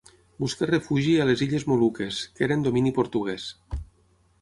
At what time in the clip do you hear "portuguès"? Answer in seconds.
2.99-3.51